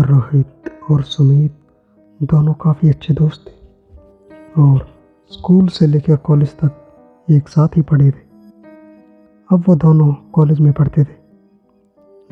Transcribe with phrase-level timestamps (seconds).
[0.00, 1.58] रोहित और सुमित
[2.22, 3.52] दोनों काफ़ी अच्छे दोस्त थे
[4.62, 4.88] और
[5.30, 6.70] स्कूल से लेकर कॉलेज तक
[7.30, 8.28] एक साथ ही पढ़े थे।
[9.52, 11.18] अब वो दोनों कॉलेज में पढ़ते थे।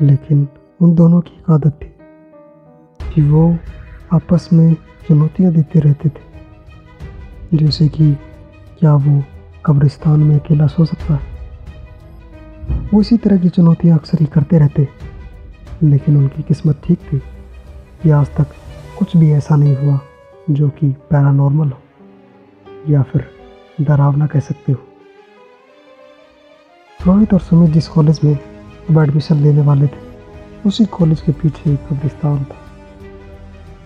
[0.01, 0.47] लेकिन
[0.81, 1.95] उन दोनों की एक आदत थी
[3.13, 3.57] कि वो
[4.13, 4.73] आपस में
[5.07, 6.27] चुनौतियाँ देते रहते थे।
[7.57, 8.13] जैसे कि
[8.79, 9.23] क्या वो
[9.65, 11.37] कब्रिस्तान में अकेला सो सकता है?
[12.93, 14.87] वो इसी तरह की चुनौतियाँ अक्सर ही करते रहते,
[15.83, 17.21] लेकिन उनकी किस्मत ठीक थी।
[18.03, 18.47] कि आज तक
[18.99, 19.99] कुछ भी ऐसा नहीं हुआ
[20.49, 21.81] जो कि पैरानॉर्मल हो,
[22.89, 23.29] या फिर
[23.81, 24.79] डरावना कह सकते हो।
[27.07, 28.35] रोहित और सुमित जिस कॉलेज में
[28.89, 29.99] अब एडमिशन लेने वाले थे,
[30.65, 32.55] उसी कॉलेज के पीछे एक कब्रिस्तान था।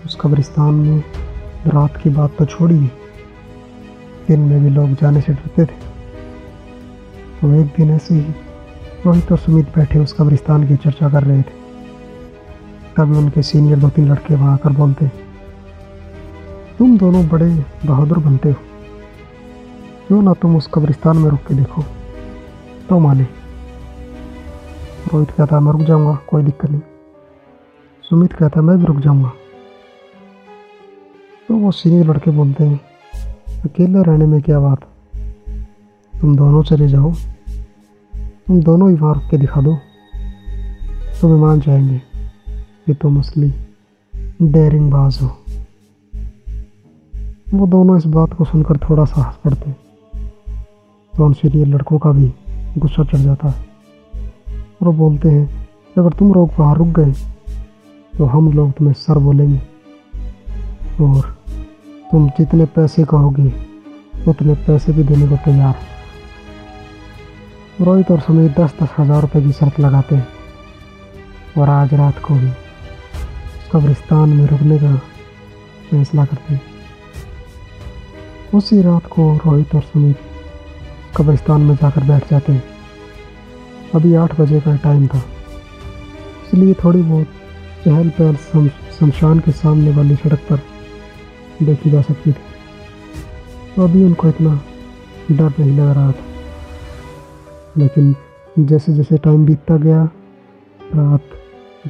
[0.06, 1.04] उस कब्रिस्तान में
[1.68, 2.90] रात की बात तो छोड़ी छोड़िए
[4.28, 5.80] दिन में भी लोग जाने से डरते थे।
[7.42, 8.34] तो एक दिन ऐसे ही
[9.06, 11.61] रोहित और सुमित बैठे उस कब्रिस्तान की चर्चा कर रहे थे।
[12.98, 15.08] तभी उनके सीनियर दो तीन लड़के वहाँ आकर बोलते,
[16.78, 17.48] तुम दोनों बड़े
[17.86, 18.56] बहादुर बनते हो।
[20.08, 21.84] क्यों ना तुम उस कब्रिस्तान में रुक के देखो?
[22.90, 23.28] तो माने,
[25.14, 26.82] रोहित कहता, मैं रुक जाऊँगा, कोई दिक्कत नहीं।
[28.04, 29.32] सुमित कहता, मैं भी रुक जाऊँगा।
[31.48, 32.80] तो वो सीनियर लड़के बोलते हैं,
[33.66, 34.86] अकेले रहने में क्या बात
[36.14, 37.14] तुम दोनों चले जाओ।
[38.48, 39.76] तुम दोनों ही वहाँ रुक के दिखा दो।
[41.22, 42.11] तुम्हें मान जाएँगे।
[42.88, 43.50] कि तुम असली
[44.44, 45.28] डेयरिंग बाज हो।
[47.54, 49.72] वो दोनों इस बात को सुनकर थोड़ा सा हंस पड़ते
[51.14, 52.28] तो सीनियर लड़कों का भी
[52.78, 53.70] गुस्सा चढ़ जाता है
[54.82, 57.12] और वो बोलते हैं, अगर तुम लोग वहाँ रुक गए
[58.14, 59.60] तो हम लोग तुम्हें सर बोलेंगे
[61.02, 61.22] और
[62.12, 63.52] तुम जितने पैसे कहोगे,
[64.28, 65.76] उतने पैसे भी देने को तैयार
[67.82, 70.28] रोहित और समीर दस दस हज़ार रुपये की शर्त लगाते हैं
[71.58, 72.50] और आज रात को ही
[73.74, 74.96] कब्रिस्तान में रुकने का
[75.92, 76.62] फैसला करते हैं।
[78.54, 80.16] उसी रात को रोहित और सुमित
[81.18, 82.64] कब्रिस्तान में जाकर बैठ जाते हैं।
[83.96, 85.24] अभी आठ बजे का टाइम था।
[86.48, 87.28] इसलिए थोड़ी बहुत
[87.86, 88.36] चहल पहल
[89.00, 90.60] शमशान के सामने वाली सड़क पर
[91.66, 92.42] देखी जा सकती थी।
[93.76, 94.62] तो अभी उनको इतना
[95.32, 96.26] डर नहीं लग रहा था।
[97.78, 98.16] लेकिन
[98.60, 100.10] जैसे जैसे टाइम बीतता गया,
[100.96, 101.22] रात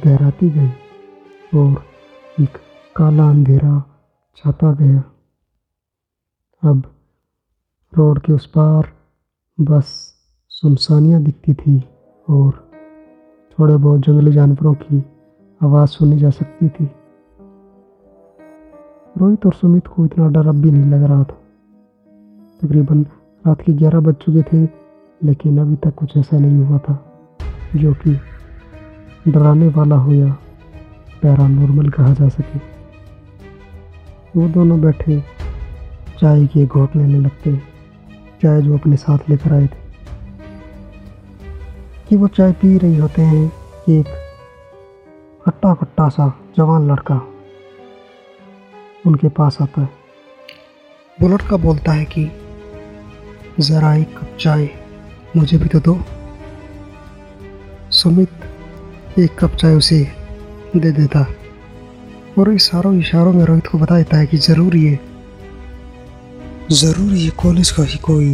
[0.04, 0.68] गहराती गई।
[1.54, 1.84] और
[2.40, 2.56] एक
[2.96, 3.82] काला अंधेरा
[4.36, 5.02] छाता गया।
[6.62, 6.82] अब
[7.92, 8.92] रोड के उस पार
[9.58, 9.84] बस
[10.48, 11.78] सुनसानियाँ दिखती थी
[12.28, 12.52] और
[13.58, 15.04] थोड़े बहुत जंगली जानवरों की
[15.60, 16.84] आवाज़ सुनी जा सकती थी।
[19.18, 21.38] रोहित और सुमित को इतना डर अब भी नहीं लग रहा था।
[22.62, 23.02] तकरीबन
[23.44, 24.62] रात के ग्यारह बज चुके थे,
[25.20, 26.94] लेकिन अभी तक कुछ ऐसा नहीं हुआ था,
[27.76, 28.14] जो कि
[29.30, 30.36] डराने वाला हो या
[31.22, 32.58] पैरानॉर्मल कहा जा सके।
[34.36, 35.20] वो दोनों बैठे,
[36.20, 37.56] चाय की घोट लेने लगते।
[38.42, 39.82] चाय जो अपने साथ लेकर आए थे।
[42.08, 43.52] कि वो चाय पी रही होते हैं,
[43.86, 44.06] कि एक
[45.46, 47.28] खट्टा खट्टा सा जवान लड़का
[49.06, 49.88] उनके पास आता है।
[51.22, 52.30] वो लड़का बोलता है कि,
[53.60, 54.70] ज़रा एक कप चाय
[55.36, 56.00] मुझे भी तो दो।
[57.90, 58.28] सुमित,
[59.18, 60.21] एक कप चाय उसे
[60.74, 61.26] दे देता।
[62.38, 64.98] और इशारों इशारों में रोहित को बता देता है कि ज़रूर ये
[66.72, 68.30] ज़रूर ये कॉलेज का ही कोई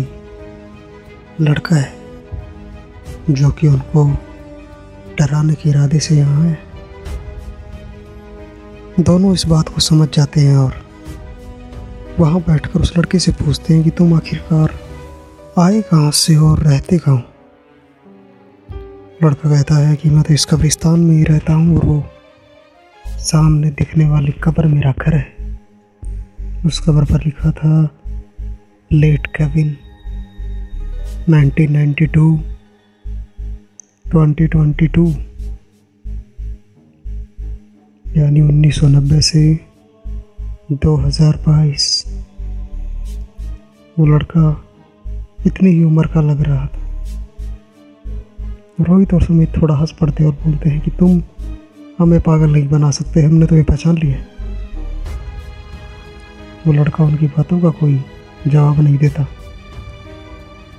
[1.41, 1.93] लड़का है,
[3.31, 4.05] जो कि उनको
[5.19, 6.59] डराने के इरादे से यहाँ है।
[9.01, 10.75] दोनों इस बात को समझ जाते हैं और
[12.19, 14.79] वहाँ बैठकर उस लड़के से पूछते हैं कि तुम आखिरकार
[15.59, 17.25] आए कहाँ से और रहते कहाँ?
[19.23, 21.99] लड़का कहता है कि मैं तो इस कब्रिस्तान में ही रहता हूँ और वो
[23.19, 25.59] सामने दिखने वाली कब्र मेरा घर है।
[26.67, 27.89] उस कब्र पर लिखा था
[28.93, 29.77] लेट केविन
[31.31, 32.39] 1992
[34.09, 35.15] 2022
[38.17, 39.61] यानी 1990 से
[40.73, 42.05] 2022
[43.99, 44.65] वो लड़का
[45.47, 46.79] इतनी ही उम्र का लग रहा था।
[48.81, 51.23] रोहित और सुमित थोड़ा हंस पड़ते और बोलते हैं कि, तुम
[51.99, 54.19] हमें पागल नहीं बना सकते, हमने तुम्हें पहचान लिया
[56.67, 58.01] वो लड़का उनकी बातों का कोई
[58.47, 59.27] जवाब नहीं देता।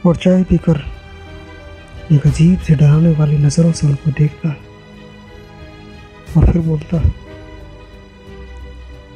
[0.06, 0.82] और चाय पीकर
[2.12, 4.58] एक अजीब से डराने वाली नज़रों से उनको देखता है।
[6.38, 7.10] और फिर बोलता है,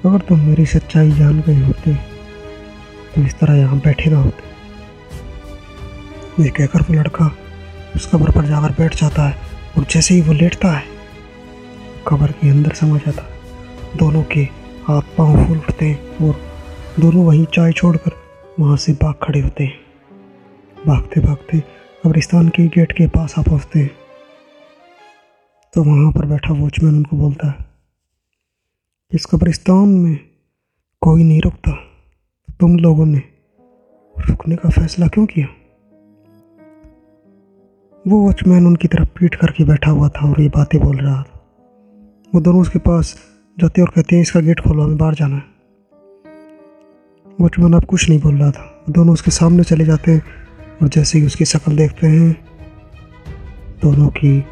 [0.05, 1.93] अगर तुम मेरी सच्चाई जान गए होते
[3.15, 4.43] तो इस तरह यहाँ बैठे ना होते।
[6.43, 7.25] ये कहकर वो लड़का
[7.95, 9.35] उस कमर पर जाकर बैठ जाता है
[9.77, 10.91] और जैसे ही वो लेटता है
[12.07, 13.23] कब्र के अंदर समा जाता।
[13.97, 14.41] दोनों के
[14.85, 16.39] हाथ पाँव फूल उठते हैं और
[16.99, 18.11] दोनों वहीं चाय छोड़कर
[18.59, 21.59] वहाँ से भाग खड़े होते हैं। भागते भागते
[22.03, 23.89] कब्रिस्तान के गेट के पास आ पहुँचते हैं।
[25.73, 27.65] तो वहाँ पर बैठा वॉचमैन उनको बोलता है,
[29.11, 30.17] इस कब्रिस्तान में
[31.01, 31.71] कोई नहीं रुकता।
[32.59, 33.21] तुम लोगों ने
[34.15, 35.47] रुकने का फैसला क्यों किया?
[38.05, 41.32] वो वॉचमैन उनकी तरफ़ पीट करके बैठा हुआ था और ये बातें बोल रहा था।
[42.35, 43.15] वो दोनों उसके पास
[43.59, 45.43] जाते और कहते हैं, इसका गेट खोलो, हमें बाहर जाना है।
[47.41, 50.23] वॉचमैन अब कुछ नहीं बोल रहा था। दोनों उसके सामने चले जाते हैं
[50.81, 52.45] और जैसे ही उसकी शक्ल देखते हैं,
[53.81, 54.45] दोनों की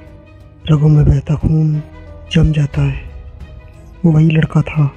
[0.71, 1.83] रगों में बहता खून
[2.31, 3.11] जम जाता है।
[4.05, 4.91] वो वही लड़का था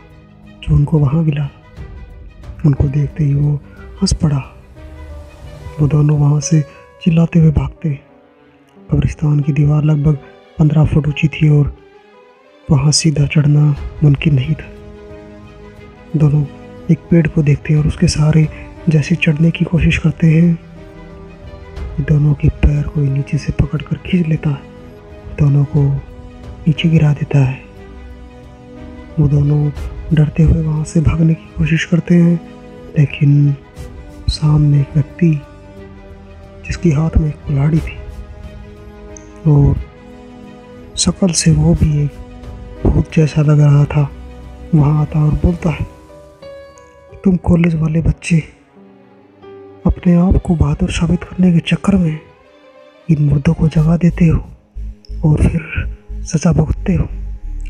[0.62, 1.48] जो उनको वहाँ मिला।
[2.66, 3.54] उनको देखते ही वो
[4.02, 4.42] हंस पड़ा।
[5.80, 6.60] वो दोनों वहाँ से
[7.04, 8.00] चिल्लाते हुए भागते।
[8.90, 10.18] कब्रिस्तान की दीवार लगभग
[10.58, 11.83] पंद्रह फुट ऊँची थी और
[12.70, 14.70] वहाँ सीधा चढ़ना मुमकिन नहीं था।
[16.16, 16.44] दोनों
[16.90, 18.48] एक पेड़ को देखते हैं और उसके सहारे
[18.88, 20.58] जैसे चढ़ने की कोशिश करते हैं।
[22.00, 24.62] दोनों के पैर कोई नीचे से पकड़ कर खींच लेता है।
[25.38, 25.82] दोनों को
[26.68, 27.62] नीचे गिरा देता है।
[29.18, 29.70] वो दोनों
[30.14, 32.40] डरते हुए वहाँ से भागने की कोशिश करते हैं,
[32.98, 33.56] लेकिन
[34.28, 35.40] सामने एक व्यक्ति
[36.66, 37.96] जिसके हाथ में एक कुल्हाड़ी थी
[39.46, 39.76] और
[40.96, 42.23] शकल से वो भी एक
[42.94, 44.08] भूत जैसा लग रहा था,
[44.74, 45.86] वहाँ आता और बोलता है,
[47.24, 48.36] तुम कॉलेज वाले बच्चे,
[49.86, 52.20] अपने आप को बहादुर साबित करने के चक्कर में
[53.08, 54.38] इन मुर्दों को जगा देते हो
[55.24, 57.08] और फिर सजा भुगतते हो।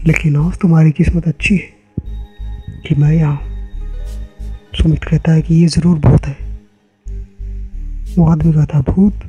[0.06, 1.73] लेकिन आज तुम्हारी किस्मत अच्छी है
[2.82, 3.41] कि मैं यहाँ
[4.75, 6.37] सुमित कहता है कि ये ज़रूर भूत है।
[8.17, 9.21] वो आदमी कहता है, भूत,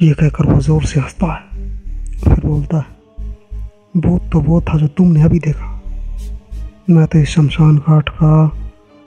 [0.00, 1.40] ये कहकर वो ज़ोर से हंसता है
[2.18, 2.94] फिर बोलता है
[3.96, 5.72] भूत तो वो था जो तुमने अभी देखा।
[6.90, 8.48] मैं तो इस शमशान घाट का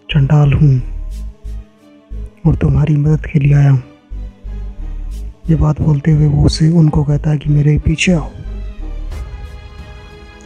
[0.10, 0.82] चंडाल हूँ
[2.48, 3.84] और तुम्हारी मदद के लिए आया हूँ।
[5.50, 8.30] ये बात बोलते हुए वो उसे उनको कहता है कि मेरे पीछे आओ।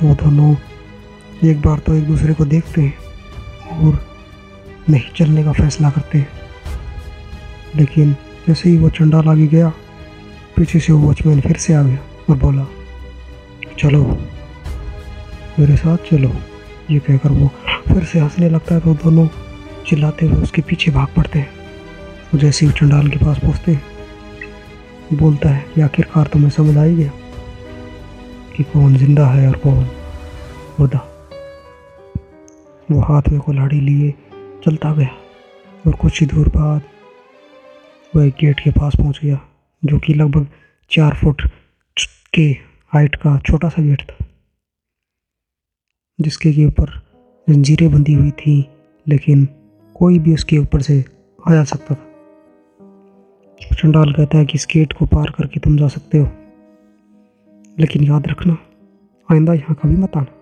[0.04, 0.56] वो दोनों
[1.44, 4.00] एक बार तो एक दूसरे को देखते हैं और
[4.90, 6.28] नहीं चलने का फैसला करते हैं।
[7.76, 8.16] लेकिन
[8.48, 9.72] जैसे ही वो चंडाल आगे गया,
[10.58, 12.00] पीछे से वो वॉचमैन फिर से आ गया
[12.30, 12.68] और बोला,
[13.80, 14.04] चलो।
[15.60, 16.30] मेरे साथ चलो,
[16.92, 17.48] ये कहकर वो
[17.88, 19.28] फिर से हंसने लगता है तो दोनों
[19.88, 21.50] चिल्लाते हुए उसके पीछे भाग पड़ते हैं।
[22.34, 26.96] वो जैसे ही चंडाल के पास पहुँचते हैं। बोलता है कि आखिरकार तुम्हें समझ आई
[26.96, 27.12] गया
[28.56, 29.84] कि कौन ज़िंदा है और कौन
[30.80, 31.00] मुर्दा?
[32.92, 34.14] वो हाथ में कुल्हाड़ी लिए
[34.66, 35.16] चलता गया
[35.86, 36.82] और कुछ ही दूर बाद
[38.14, 39.40] वो एक गेट के पास पहुँच गया,
[39.84, 40.48] जो कि लगभग
[40.92, 41.42] चार फुट
[42.34, 42.50] के
[42.94, 44.23] हाइट का छोटा सा गेट था।
[46.22, 47.02] जिसके के ऊपर
[47.50, 48.70] जंजीरें बंधी हुई थी,
[49.08, 49.48] लेकिन
[49.96, 51.06] कोई भी उसके ऊपर से
[51.48, 52.10] आ जा सकता था।
[53.76, 56.28] चंडाल कहता है कि इस गेट को पार करके तुम जा सकते हो।
[57.80, 58.58] लेकिन याद रखना,
[59.32, 60.40] आइंदा यहाँ कभी मत आना।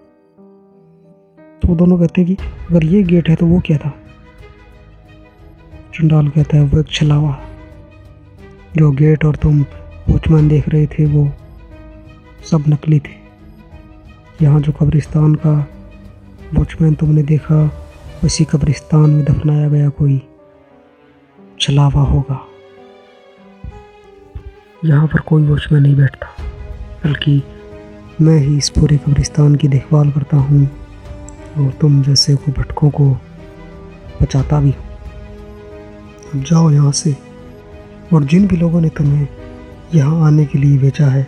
[1.59, 3.93] तो दोनों कहते हैं कि अगर ये गेट है तो वो क्या था?
[5.93, 7.41] चंडाल कहता है, वो एक छलावा।
[8.75, 9.61] जो गेट और तुम
[10.09, 11.31] वॉचमैन देख रहे थे, वो
[12.43, 13.20] सब नकली थे।
[14.39, 15.53] यहाँ जो कब्रिस्तान का
[16.53, 17.63] वॉचमैन तुमने देखा,
[18.23, 20.21] उसी कब्रिस्तान में दफनाया गया कोई
[21.59, 22.39] छलावा होगा।
[24.85, 26.27] यहाँ पर कोई वॉचमैन नहीं बैठता,
[27.05, 27.41] बल्कि
[28.21, 30.63] मैं ही इस पूरे कब्रिस्तान की देखभाल करता हूँ
[31.57, 33.09] और तुम जैसे को भटकों को
[34.21, 34.71] बचाता भी
[36.33, 37.15] अब जाओ यहाँ से,
[38.13, 39.27] और जिन भी लोगों ने तुम्हें
[39.95, 41.27] यहाँ आने के लिए भेजा है,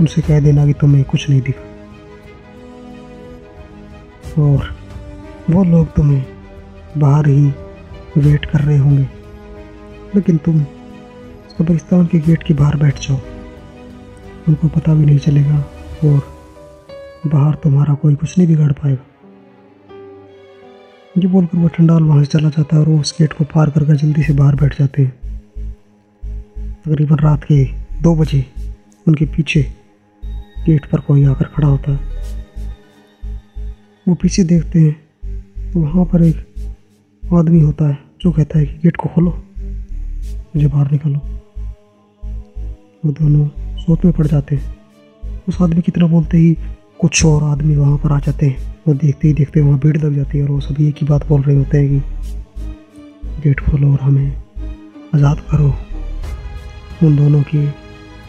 [0.00, 1.74] उनसे कह देना कि तुम्हें कुछ नहीं दिखा।
[4.38, 4.76] और
[5.50, 6.26] वो लोग तुम्हें
[6.98, 7.52] बाहर ही
[8.18, 9.08] वेट कर रहे होंगे।
[10.14, 10.62] लेकिन तुम
[11.58, 13.18] कब्रिस्तान के गेट के बाहर बैठ जाओ।
[14.48, 15.58] उनको पता भी नहीं चलेगा
[16.04, 16.36] और
[17.26, 19.04] बाहर तुम्हारा कोई कुछ नहीं बिगाड़ पाएगा।
[21.18, 23.70] ये बोलकर वो ठंडाल वहाँ से चला जाता है और वो उस गेट को पार
[23.70, 25.12] कर जल्दी से बाहर बैठ जाते हैं।
[26.72, 27.64] तकरीबन रात के
[28.02, 28.44] दो बजे
[29.08, 29.62] उनके पीछे
[30.66, 31.98] गेट पर कोई आकर खड़ा होता है।
[34.06, 38.78] वो पीछे देखते हैं तो वहाँ पर एक आदमी होता है जो कहता है कि
[38.82, 39.30] गेट को खोलो,
[40.56, 41.18] मुझे बाहर निकालो।
[43.04, 43.46] वो दोनों
[43.78, 46.54] सोच में पड़ जाते हैं। उस आदमी की तरह बोलते ही
[47.00, 50.14] कुछ और आदमी वहाँ पर आ जाते हैं। वो देखते ही देखते वहाँ भीड़ लग
[50.16, 53.92] जाती है और वो सभी एक ही बात बोल रहे होते हैं कि गेट खोलो
[53.92, 54.32] और हमें
[55.14, 55.74] आज़ाद करो।
[57.02, 57.68] उन दोनों के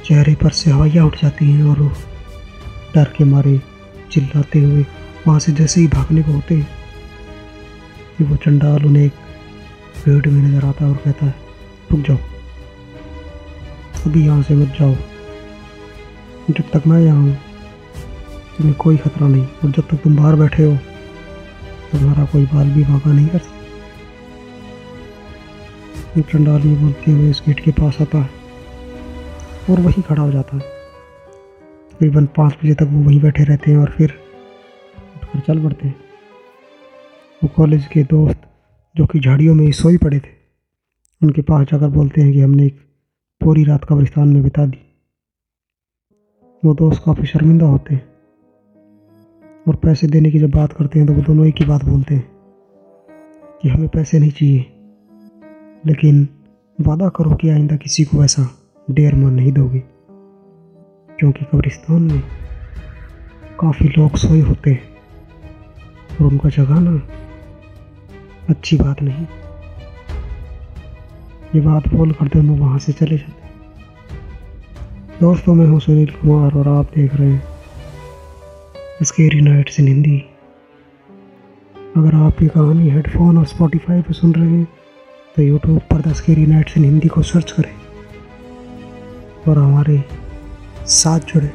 [0.06, 1.92] चेहरे पर से हवाइयाँ उठ जाती हैं और
[2.96, 3.60] डर के मारे
[4.12, 4.86] चिल्लाते हुए
[5.26, 6.56] वहाँ से जैसे ही भागने को होते
[8.18, 9.14] कि वो चंडाल उन्हें एक
[10.06, 11.34] पेड़ में नज़र आता है और कहता है,
[11.92, 12.18] रुक जाओ।
[14.06, 14.94] अभी यहाँ से मत जाओ।
[16.50, 17.34] जब तक मैं यहाँ हूँ,
[18.58, 20.76] तुम्हें कोई खतरा नहीं। और जब तक तुम बाहर बैठे हो,
[21.92, 23.56] तुम्हारा कोई बाल भी भागा नहीं कर सकता।
[26.22, 28.30] चंडाल ये बोलते हुए इस गेट के पास आता है
[29.70, 30.62] और वहीं खड़ा हो जाता है।
[31.92, 34.14] तकरीबन पाँच बजे तक वो वहीं बैठे रहते हैं और फिर
[35.28, 35.96] उठकर चल पड़ते हैं।
[37.42, 38.42] वो कॉलेज के दोस्त
[38.96, 40.36] जो कि झाड़ियों में सोई पड़े थे,
[41.22, 42.80] उनके पास जाकर बोलते हैं कि हमने एक
[43.42, 44.78] पूरी रात कब्रिस्तान में बिता दी।
[46.64, 48.06] वो दोस्त काफ़ी शर्मिंदा होते हैं
[49.68, 52.16] और पैसे देने की जब बात करते हैं तो वो दोनों एक ही बात बोलते
[52.16, 52.30] हैं
[53.62, 54.66] कि हमें पैसे नहीं चाहिए,
[55.86, 56.28] लेकिन
[56.80, 58.50] वादा करो कि आइंदा किसी को ऐसा
[58.88, 59.80] डेर मान नहीं दोगे,
[61.10, 62.22] क्योंकि कब्रिस्तान में
[63.60, 64.97] काफ़ी लोग सोए होते हैं।
[66.20, 66.92] और उनका जगाना
[68.50, 69.26] अच्छी बात नहीं।
[71.56, 73.46] ये बात बोल कर दोनों वहाँ से चले जाते।
[75.20, 80.18] दोस्तों, मैं हूँ सुनील कुमार और आप देख रहे हैं स्केरी नाइट्स इन हिंदी।
[81.98, 84.68] अगर आप ये कहानी हेडफोन और स्पॉटिफाई पे सुन रहे हैं
[85.36, 87.76] तो यूट्यूब पर the scary nights in Hindi को सर्च करें
[89.48, 90.04] और हमारे
[90.94, 91.52] साथ जुड़े।